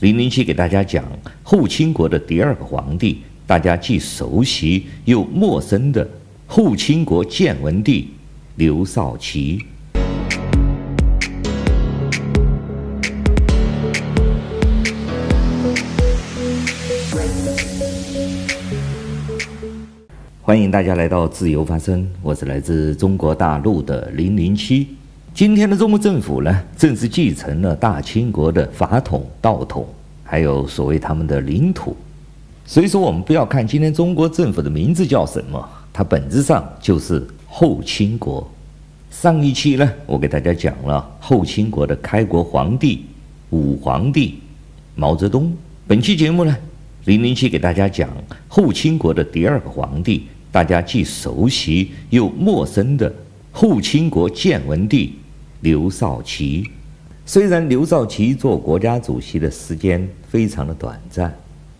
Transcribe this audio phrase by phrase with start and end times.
[0.00, 1.04] 零零七给大家讲
[1.42, 6.08] 后清国的第二个皇帝，大家既熟悉又陌生的
[6.46, 8.08] 后清国建文帝
[8.54, 9.58] 刘少奇。
[20.40, 24.97] 欢迎大家来到自由发声，我是来自中国大陆的零零七。
[25.38, 29.86] 今天的中国政府呢，正是继承了大清国的法统、道统，
[30.24, 31.96] 还有所谓他们的领土。
[32.66, 38.50] 所以说，我们不要看今天中国政府的名字叫什么，它本质上就是后清国。
[39.12, 43.04] 上一期呢，我给大家讲了后清国的开国皇帝
[43.50, 44.40] 武皇帝
[44.96, 45.56] 毛泽东。
[45.86, 46.56] 本期节目呢，
[47.04, 48.10] 零零七给大家讲
[48.48, 53.14] 后清国的第二个皇帝，大家既熟悉又陌生的
[53.52, 55.14] 后清国建文帝。
[55.60, 56.64] 刘少奇，
[57.26, 61.36] 虽然刘少奇做国家主席的时间非常的短暂，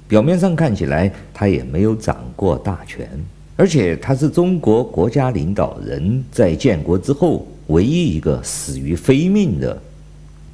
[0.09, 3.09] 表面上看起来他也没有掌过大权，
[3.57, 9.81] 而且他是中国国家领导人在建国之后唯一一个死于非命的。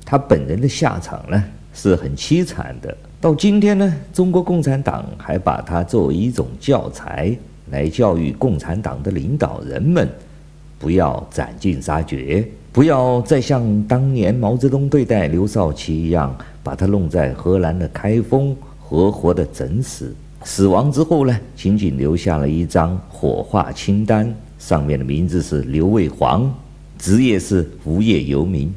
[0.05, 2.95] 他本人的下场呢是很凄惨的。
[3.23, 7.35] 到今天呢，中国共产党还把他作为一种教材
[7.71, 10.07] 来教育共产党的领导人们，
[10.79, 12.47] 不要斩尽杀绝。
[12.75, 20.13] 不要再像当年毛泽东对待刘少奇一样，把他弄在荷兰的开封，活活的整死。
[20.43, 26.53] 死亡之后呢，仅仅留下了一张火化清单，上面的名字是刘卫煌，
[26.99, 28.75] 职业是无业游民。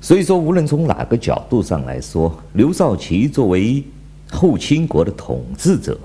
[0.00, 3.84] 所以说，无论从哪个角度上来说，刘少奇作为
[4.30, 6.00] 后清国的统治者，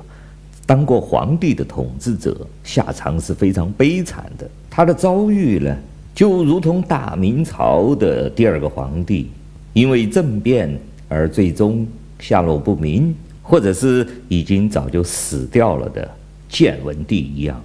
[0.66, 4.46] 当过皇帝的统治者，下场是非常悲惨的。
[4.70, 5.74] 他的遭遇呢，
[6.16, 9.30] 就如同大明朝的第二个皇帝，
[9.74, 11.88] 因为政变而最终
[12.20, 16.10] 下落不明，或者是已经早就死掉了的
[16.48, 17.60] 建文帝一样，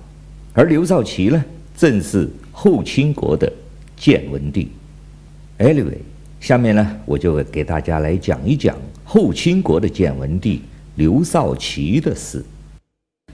[0.54, 1.44] 而刘少奇呢，
[1.76, 3.53] 正是后清国的
[3.97, 4.70] 建文帝。
[5.58, 5.98] Anyway，
[6.41, 10.62] 下面呢，我就给大家来讲一讲后清国的建文帝
[10.97, 12.42] 刘少奇的事。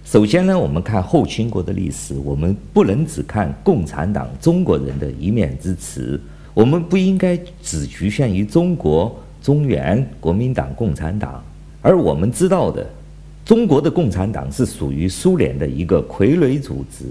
[0.05, 6.21] 首先呢，我们看后清国的历史，我们不能只看共产党中国人的一面之词，
[6.53, 11.43] 我们不应该只局限于中国中原国民党共产党，
[11.81, 12.87] 而我们知道的，
[13.47, 17.07] 中国的共产党是属于苏联的一个傀儡组织，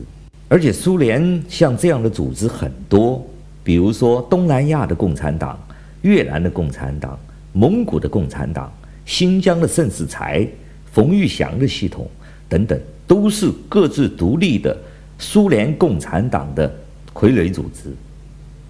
[0.47, 3.25] 而且苏联像这样的组织很多，
[3.63, 5.59] 比如说东南亚的共产党、
[6.03, 7.19] 越南的共产党、
[7.53, 8.71] 蒙古的共产党、
[9.03, 10.47] 新疆的盛世才、
[10.91, 12.07] 冯玉祥的系统。
[12.49, 14.77] 等等，都是各自独立的
[15.17, 16.71] 苏联共产党的
[17.13, 17.89] 傀儡组织，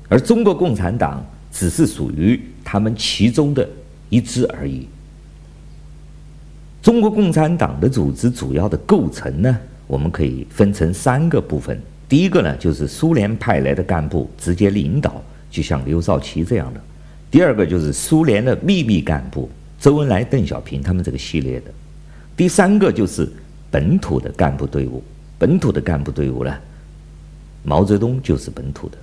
[0.07, 3.67] 而中国共产党只是属于他们其中的
[4.09, 4.87] 一支而已。
[6.81, 9.57] 中国共产党的组织主要的构成呢，
[9.87, 11.81] 我们可以分成三个部分。
[12.09, 16.79] 第一个呢，就是苏联派来的干部直接领导，就像刘少奇这样的；
[17.31, 21.71] 第二个就是苏联的秘密干部，周恩来、邓小平他们这个系列的；
[22.35, 23.27] 第三个就是。
[23.73, 25.03] 本土的干部队伍，
[25.39, 26.55] 本土的干部队伍呢，
[27.63, 28.97] 毛泽东就是本土的。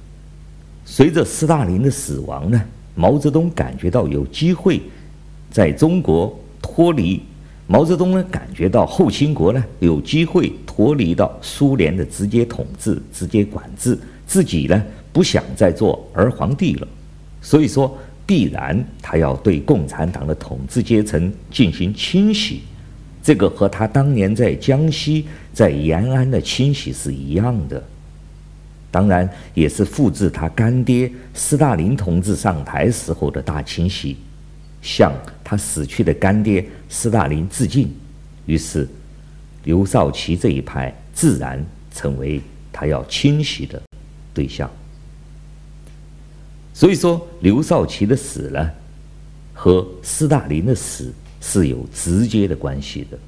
[0.84, 2.62] 随着斯大林的死亡呢，
[2.94, 4.80] 毛泽东感觉到有机会
[5.50, 7.20] 在中国脱离。
[7.66, 14.80] 毛泽东呢，感觉到后清国呢有机会脱离到苏联的直接统治、直接管制，自己呢
[15.12, 16.86] 不想再做儿皇帝了。
[17.42, 22.60] 所以说，必然他要对共产党的统治阶层进行清洗。
[23.22, 27.82] 这个和他当年在江西、在延安的清洗是一样的，
[28.90, 34.16] 当然也是复制他干爹斯大林同志上台时候的大清洗，
[34.80, 35.12] 向
[35.44, 37.94] 他死去的干爹斯大林致敬。
[38.46, 38.88] 于是，
[39.64, 41.62] 刘少奇这一派自然
[41.94, 42.40] 成为
[42.72, 43.80] 他要清洗的
[44.32, 44.68] 对象。
[46.72, 48.70] 所以说，刘少奇的死呢，
[49.52, 51.12] 和斯大林的死。
[51.40, 53.18] 是有直接的关系的。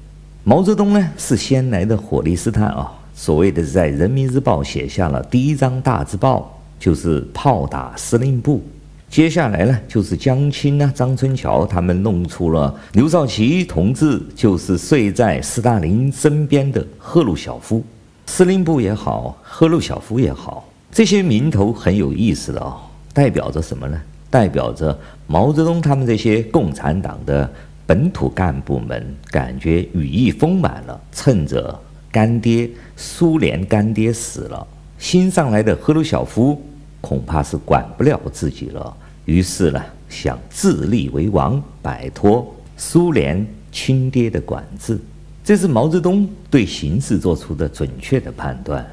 [0.43, 8.61] 毛泽东呢是先来的火力试探啊，所谓的在《人民日报》写下了第一张大字报，就是炮打司令部。
[9.09, 17.81] 接下来呢，就是江青啊、张春桥他们弄出了刘少奇同志就是睡在斯大林身边的赫鲁晓夫。
[18.25, 22.77] 司令部也好，赫鲁晓夫也好，这些名头很有意思的哦，
[23.13, 23.97] 代表着什么呢？
[24.29, 27.49] 代表着毛泽东他们这些共产党的。
[27.85, 31.77] 本土干部们感觉羽翼丰满了，趁着
[32.11, 34.65] 干爹苏联干爹死了，
[34.97, 36.61] 新上来的赫鲁晓夫
[37.01, 38.95] 恐怕是管不了自己了，
[39.25, 44.97] 于是呢，想自立为王，摆脱苏联亲爹的管制。
[45.43, 48.85] 这是毛泽东对形势做出的准确的判断。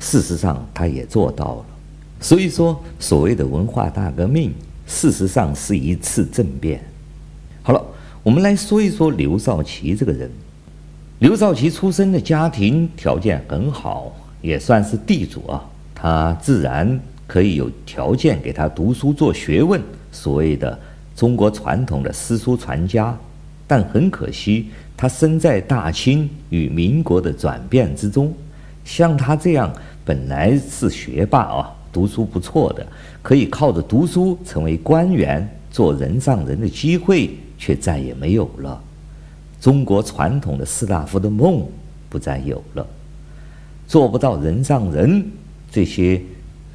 [0.00, 1.64] 事实上，他也做到了。
[2.20, 4.54] 所以说，所谓的文化大革命，
[4.86, 6.82] 事实上是一次政变。
[8.28, 10.30] 我们来说一说刘少奇这个人。
[11.20, 15.64] 刘少奇出生的家庭条件很好，也算是地主啊，
[15.94, 19.80] 他自然可以有条件给他读书做学问，
[20.12, 20.78] 所谓的
[21.16, 23.16] 中国传统的诗书传家。
[23.66, 28.30] 但很可惜，他生在大清与民国的转变之中，
[28.84, 29.72] 像他这样
[30.04, 31.74] 本来是学霸啊。
[31.90, 32.86] 读书不错的，
[33.22, 38.82] 可以靠着读书成为官员、做人上人的机会，却再也没有了。
[39.60, 41.66] 中国传统的士大夫的梦
[42.08, 42.86] 不再有了，
[43.86, 45.22] 做不到人上人，
[45.70, 46.22] 这些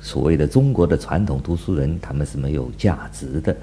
[0.01, 3.55] 所谓的中国的传统读书人，他们是没有价值的。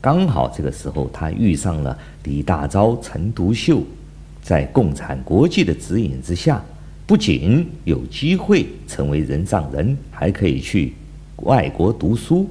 [0.00, 3.82] 刚好这个时候，他遇上了李大钊、陈独秀，
[4.42, 6.62] 在共产国际的指引之下。
[7.06, 10.92] 不仅有机会成为人上人，还可以去
[11.36, 12.50] 外国读书。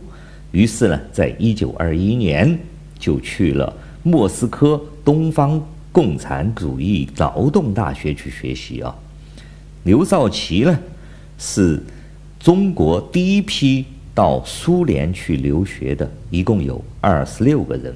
[0.51, 2.57] 于是呢，在一九二一年
[2.97, 3.73] 就去了
[4.07, 5.59] 莫斯科东方
[5.91, 8.95] 共产主义劳动大学去学习啊。
[9.83, 10.79] 刘少奇呢，
[11.39, 11.81] 是
[12.39, 17.93] 中国第一批到苏联去留学的，一共有二十六个人。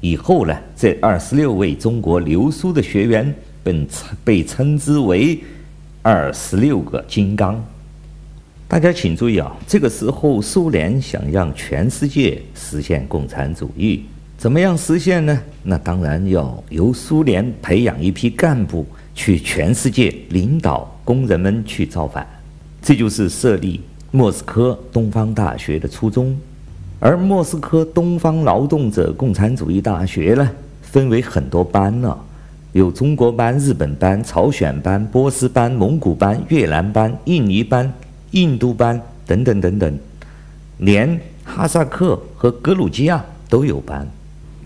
[0.00, 3.34] 以后呢，这二十六位中国留苏的学员。
[3.66, 3.86] 被
[4.24, 5.42] 被称之为
[6.00, 7.60] 二十六个金刚。
[8.68, 14.04] 大家请注意啊，这个时候苏联想让全世界实现共产主义，
[14.38, 15.38] 怎么样实现呢？
[15.62, 22.26] 那当然要由苏联培养一批干部去全世界领导工人们去造反，
[22.82, 23.80] 这就是设立
[24.10, 26.36] 莫斯科东方大学的初衷。
[27.00, 30.50] 而莫斯科东方劳动者共产主义大学呢，
[30.82, 32.16] 分为很多班呢、
[32.72, 37.90] 有中国班、日本班、朝鲜班、波斯班、蒙古班、越南班、印尼班、
[38.32, 39.98] 印度班等等等等，
[40.78, 44.06] 连哈萨克和格鲁吉亚都有班。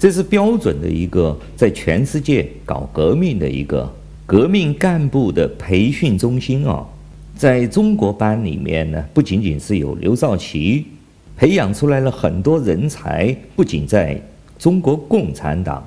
[0.00, 3.86] 这是标准的一个在全世界搞革命的一个
[4.24, 6.86] 革命干部的培训中心啊。
[7.36, 10.86] 在中国班里面呢，不仅仅是有刘少奇，
[11.36, 14.18] 培养出来了很多人才，不仅在
[14.58, 15.86] 中国共产党。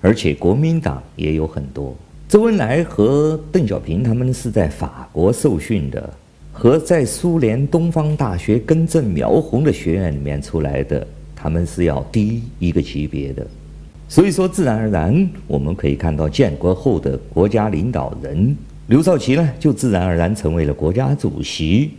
[0.00, 1.94] 而且国民党也有很多。
[2.26, 6.10] 周恩来和邓小平他们是在法国受训的，
[6.54, 11.06] 和在苏联东方大学根正苗红的学院里面出来的，
[11.46, 13.46] 他们是要低一个级别的。
[14.08, 18.56] 所以说，自然而然我们可以看到，建国后的国家领导人
[18.88, 21.92] 刘少奇呢，就自然而然成为了国家主席，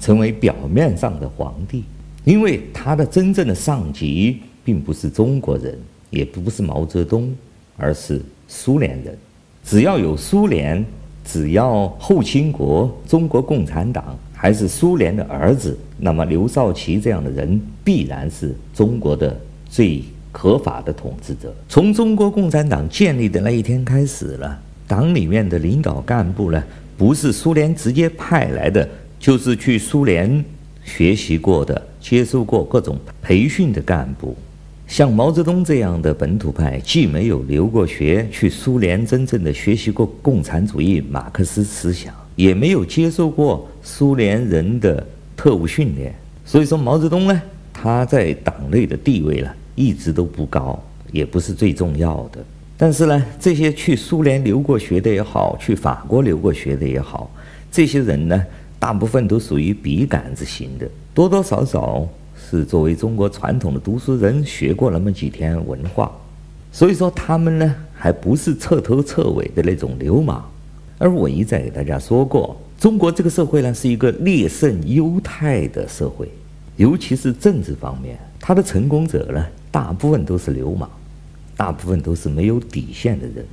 [0.00, 1.84] 成为表面上的皇帝，
[2.24, 5.78] 因为他的真正的上级并不是中国人，
[6.08, 7.30] 也不是毛泽东。
[7.76, 9.14] 而是苏联人，
[9.62, 10.82] 只要有苏联，
[11.22, 19.34] 只要后清国中国共产党还是苏联的儿子，那么刘少奇这样的人必然是中国的
[19.68, 21.52] 最合法的统治者。
[21.68, 26.62] 从中国共产党建立的那一天开始了，党里面的领导干部呢，
[26.98, 28.86] 不是苏联直接派来的，
[29.18, 30.44] 就是去苏联
[30.84, 34.36] 学习过的、接受过各种培训的干部。
[34.86, 45.04] 像毛泽东这样的本土派，既没有留过学，去苏联真正的学习过共产主义马克思思想，也没有接受过苏联人的
[45.36, 46.14] 特务训练。
[46.44, 52.38] 所以说，毛泽东呢，他在党内的地位呢，一直都不高，也不是最重要的。
[52.78, 57.28] 但是呢，这些去苏联留过学的也好，去法国留过学的也好，
[57.72, 58.44] 这些人呢，
[58.78, 62.06] 大部分都属于笔杆子型的，多多少少。
[62.48, 66.12] 是作为中国传统的读书人，学过那么几天文化，
[66.70, 70.48] 所以说他们呢，还不是彻头彻尾的那种流氓。
[70.98, 76.28] 而我一再给大家说过，中国这个社会呢，是一个劣胜优汰的社会，
[76.76, 80.88] 尤其是政治方面，他的成功者呢，大部分都是流氓，
[81.56, 83.44] 大部分都是没有底线的人。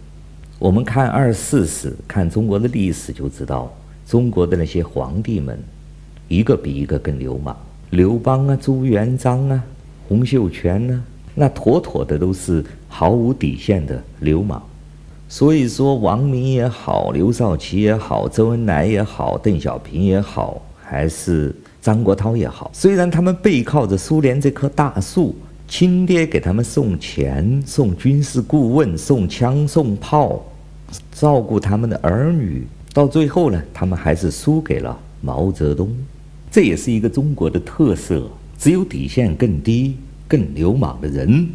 [0.59, 3.73] 我们看二十四史，看中国的历史就知道，
[4.07, 5.59] 中国的那些皇帝们，
[6.29, 7.57] 一个比一个更流氓。
[7.89, 9.63] 刘邦啊，朱元璋啊，
[10.07, 11.03] 洪秀全呢、啊，
[11.35, 14.63] 那妥妥的都是毫无底线的流氓。
[15.29, 25.35] 所以说，王明也好，刘少奇也好，周恩来也好，邓小平也好，还是张国焘也好，虽然他们背靠着苏联这棵大树，
[25.67, 30.45] 亲爹给他们送钱、送军事顾问、送枪、送炮，
[31.11, 35.91] 照顾他们的儿女，到最后呢，他们还是输给了毛泽东。
[36.51, 41.49] 这也是一个中国的特色，只有底线更低、更流氓的人，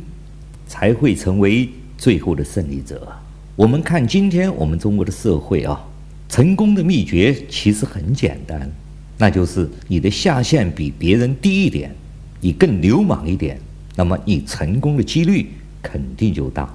[0.66, 3.06] 才会成为最后的胜利者。
[3.58, 5.84] 我们看今天我们中国的社会啊，
[6.28, 8.70] 成功的秘诀其实很简单，
[9.16, 11.92] 那就是你的下限比别人低一点，
[12.40, 13.58] 你更流氓一点，
[13.96, 15.48] 那么你成功的几率
[15.82, 16.72] 肯定就大。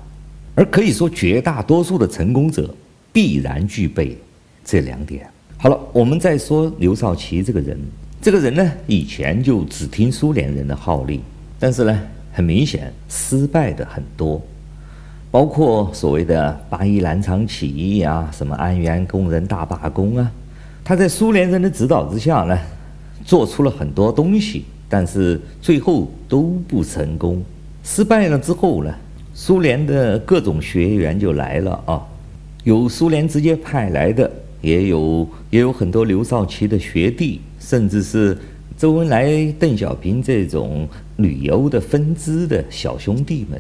[0.55, 2.75] 而可以说，绝大多数的成功者
[3.13, 4.17] 必然具备
[4.65, 5.25] 这两点。
[5.55, 7.79] 好了，我们再说刘少奇这个人。
[8.21, 11.21] 这个人呢，以前就只听苏联人的号令，
[11.57, 11.97] 但是呢，
[12.33, 14.41] 很明显失败的很多，
[15.33, 20.31] 包括所谓的八一南昌起义啊，什么安源工人大罢工啊，
[20.83, 22.55] 他在苏联人的指导之下呢，
[23.25, 27.43] 做出了很多东西，但是最后都不成功。
[27.83, 28.93] 失败了之后呢，
[29.33, 31.99] 苏联的各种学员就来了啊，
[32.63, 37.41] 有苏联直接派来的，也有也有很多刘少奇的学弟。
[37.59, 38.37] 甚至是
[38.77, 43.59] 周恩来、邓小平这种旅游的分支的小兄弟们，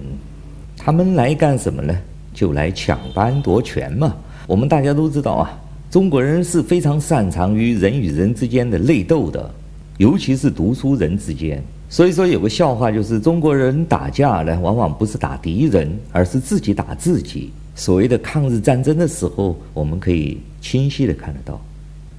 [0.85, 1.97] 他们来干什么呢？
[2.33, 4.13] 就来抢班夺权嘛。
[4.45, 5.57] 我们大家都知道啊，
[5.89, 9.49] 中国人是非常擅长于人与人之间的内斗的，
[9.97, 11.63] 尤其是读书人之间。
[11.87, 17.53] 所以说有个笑话，就是中国人打架呢，往往不是打敌人，而是自己打自己。
[17.75, 21.61] 所谓的抗日战争的时候，我们可以清晰地看得到。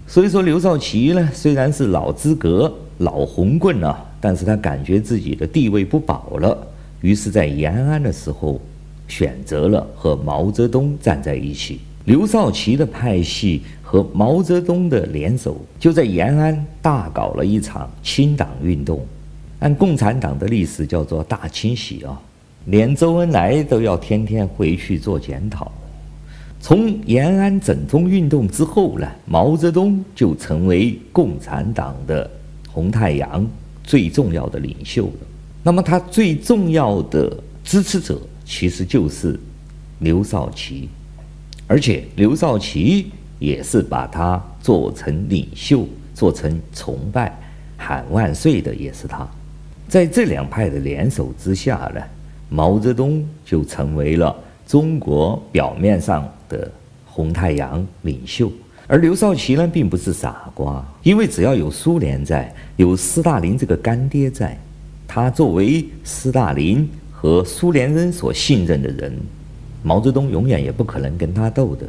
[0.07, 6.67] 所以说，刘少奇呢，虽然是老资格、老红棍啊，但是他感觉自己的地位不保了，
[7.05, 8.59] 于是，在延安的时候，
[9.09, 11.81] 选择了和毛泽东站在一起。
[12.07, 19.05] 刘少奇的派系和毛泽东的联手，就在延安大搞了一场清党运动，
[19.59, 22.19] 按共产党的历史叫做大清洗啊，
[22.65, 25.71] 连周恩来都要天天回去做检讨。
[26.59, 32.31] 从延安整风运动之后呢，毛泽东就成为共产党的
[32.73, 33.47] 红太阳
[33.83, 35.34] 最重要的领袖了。
[35.65, 39.37] 那么他最重要的支持者其实就是
[39.99, 40.89] 刘少奇，
[41.67, 47.37] 而且刘少奇也是把他做成领袖、做成崇拜、
[47.77, 49.27] 喊万岁的，也是他。
[49.89, 52.01] 在这两派的联手之下呢，
[52.49, 54.37] 毛泽东就成为了。
[54.67, 56.73] 中国表面上的
[57.05, 58.51] 红太阳领袖，
[58.87, 64.59] 而刘少奇呢，并不是傻瓜，因为只要有苏联在，有斯大林这个干爹在，
[65.07, 69.13] 他作为斯大林和苏联人所信任的人，
[69.83, 71.87] 毛泽东永远也不可能跟他斗的。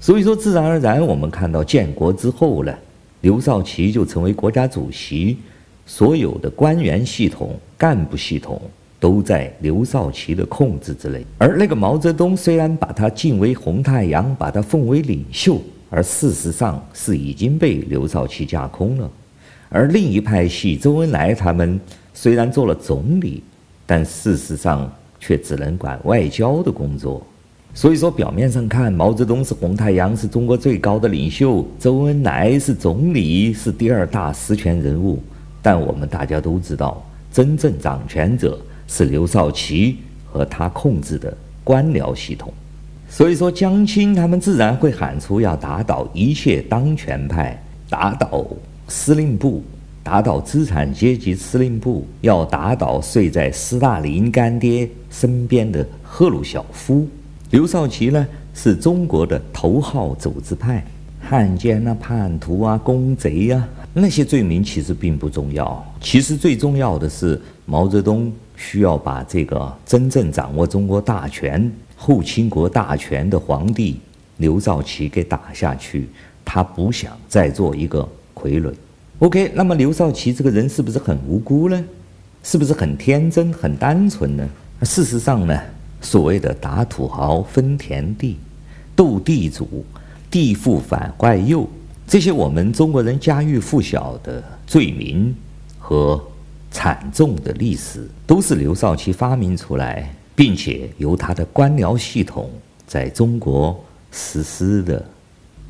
[0.00, 2.74] 所以说，自然而然，我们看到建国之后呢，
[3.20, 5.38] 刘少奇就成为国家主席，
[5.86, 8.60] 所有的官员系统、干部系统。
[8.98, 19.10] 都在刘少奇的控制之内，而那个毛泽东虽然把他敬为红太阳，把他奉为领袖，而事实上是已经被刘少奇架空了。
[19.70, 21.80] 而另一派系周恩来他们
[22.22, 23.42] 虽然做了总理，
[23.86, 27.26] 但事实上却只能管外交的工作。
[27.72, 35.18] 所以说，表面上看毛泽东是红太阳，是中国最高的领袖；周恩来是总理，是第二大实权人物。
[35.62, 38.60] 但我们大家都知道，真正掌权者。
[38.86, 42.52] 是刘少奇和他控制的官僚系统，
[43.08, 47.56] 所以说江青他们自然会喊出要打倒一切当权派，
[47.88, 48.44] 打倒
[48.88, 49.62] 司令部，
[50.02, 57.06] 打倒资产阶级司令部，要打倒睡在斯大林干爹身边的赫鲁晓夫。
[57.50, 60.84] 刘少奇呢，是中国的头号走资派，
[61.20, 68.32] 汉奸啊、叛徒啊、公贼啊，那些罪名其实并不重要，其实最重要的是毛泽东。
[68.62, 73.98] 需要把这个真正掌握中国大权、后清国大权的皇帝
[74.36, 76.06] 刘少奇给打下去，
[76.44, 78.70] 他不想再做一个傀儡。
[79.20, 81.84] OK，那么刘少奇这个人是不是很无辜呢？
[82.42, 84.48] 是不是很天真、很单纯呢？
[84.82, 85.58] 事实上呢，
[86.00, 88.38] 所谓的打土豪、分田地、
[88.96, 89.84] 斗地主、
[90.30, 91.68] 地富反坏右，
[92.06, 95.34] 这些我们中国人家喻户晓的罪名
[95.78, 96.22] 和。
[96.72, 102.48] 惨重的历史都是刘少奇发明出来，并且由他的官僚系统
[102.86, 105.04] 在中国实施的。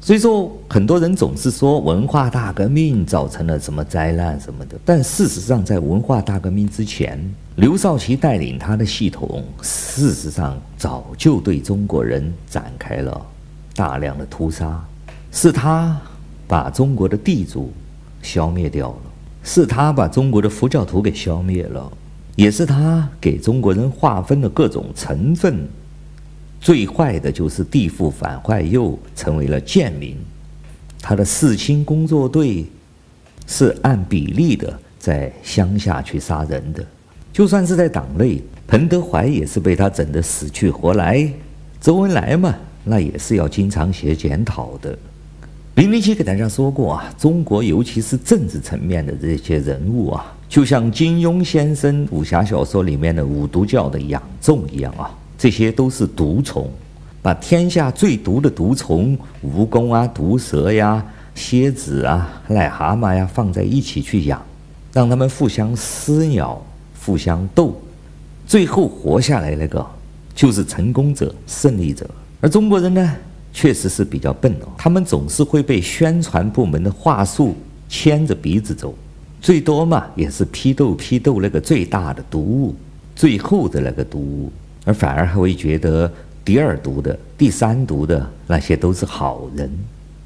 [0.01, 7.19] 所以说，很多人总是说文化大革命造成了什么灾难什么的，但事实上，在文化大革命之前，
[7.57, 13.27] 刘少奇带领他的系统，事实上早就对中国人展开了
[13.77, 14.83] 大量的屠杀，
[15.31, 16.01] 是他
[16.49, 17.71] 把中国的地主
[18.23, 18.97] 消灭掉了。
[19.43, 21.91] 是他把中国的佛教徒给消灭了，
[22.37, 25.67] 也是他给中国人划分了各种成分，
[26.61, 30.17] 最坏的就是地富反坏右，成为了贱民。
[31.01, 32.67] 他的四清工作队
[33.47, 36.85] 是按比例的在乡下去杀人的，
[37.33, 41.27] 就算是在党内，彭德怀也是被他整得死去活来。
[41.81, 44.97] 周恩来嘛，那也是要经常写检讨的。
[45.77, 55.11] 零零七给大家说过啊，中国尤其是政治层面的这些人物啊，就像金庸先生武侠小说里面的五毒教的杨仲一样啊，
[55.41, 56.71] 这些都是毒虫，
[57.23, 61.03] 把天下最毒的毒虫蜈蚣啊、毒蛇呀、
[61.35, 64.41] 蝎子啊、癞蛤蟆呀放在一起去养，
[64.93, 66.63] 让他们互相撕咬。
[67.03, 67.75] 互相斗，
[68.47, 69.85] 最后活下来那个
[70.35, 72.09] 就是成功者、胜利者。
[72.43, 73.17] 而中国人呢，
[73.55, 77.57] 确实是比较笨哦，他们总是会被宣传部门的话术
[77.89, 78.95] 牵着鼻子走，
[79.41, 82.75] 最多嘛也是批斗批斗那个最大的毒物，
[83.17, 84.53] 最后的那个毒物，
[84.91, 86.13] 而反而还会觉得
[86.45, 89.71] 第二毒的、第三毒的那些都是好人。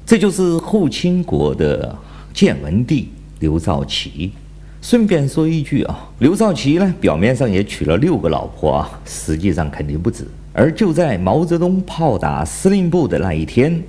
[0.07, 1.95] 这就是后清国的
[2.33, 4.31] 建文帝刘少奇。
[4.81, 10.25] 顺便说一句啊，刘少奇呢，表面上也娶了六个老婆啊，实际上肯定不止。
[10.51, 13.79] 而就在毛泽东炮打司令部的那一天，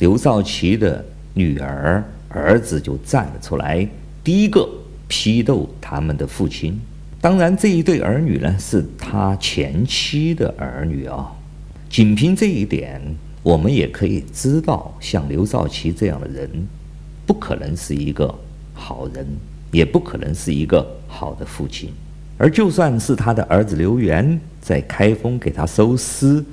[0.00, 1.04] 刘少奇的
[1.34, 3.88] 女儿儿子就站了出来，
[4.24, 4.68] 第一个
[5.06, 6.80] 批斗他们的父亲。
[7.26, 11.32] 当然，这一对儿女呢，是他前妻的儿女啊。
[11.90, 13.00] 仅凭这一点，
[13.42, 16.48] 我们也可以知道，像刘少奇这样的人，
[17.26, 18.32] 不可能是一个
[18.74, 19.26] 好人。
[19.72, 21.90] 也不可能是一个好的父亲，
[22.38, 26.44] 而就算是他的儿子刘源在开封给他收尸，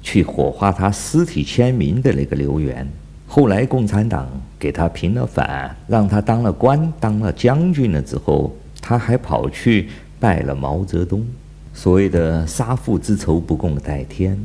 [0.00, 2.88] 去火化他尸体签名的那个刘源，
[3.26, 4.28] 后来共产党
[4.60, 9.88] 给他平了反，让他当了官，当了将军了之后，他还跑去
[10.20, 11.26] 拜了毛泽东，
[11.72, 14.38] 所谓的杀父之仇不共戴天，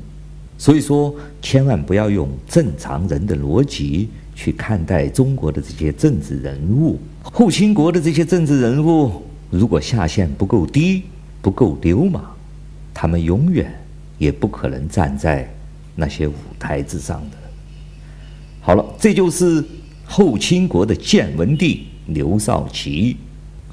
[0.57, 6.97] 所以说千万不要用正常人的逻辑去看待中国的这些政治人物。
[7.21, 11.03] 后清国的这些政治人物，如果下限不够低、
[11.41, 12.23] 不够流氓，
[12.93, 13.69] 他们永远
[14.17, 15.53] 也不可能站在
[15.95, 17.37] 那些舞台之上的。
[18.61, 19.63] 好了，这就是
[20.05, 23.17] 后清国的建文帝刘少奇。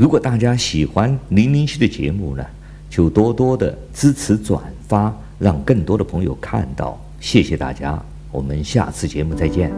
[0.03, 2.45] 如果大家喜欢零零七的节目呢，
[2.91, 7.01] 就多多的支持转发，让更多的朋友看到。
[7.21, 9.71] 谢谢大家，我们下次节目再见。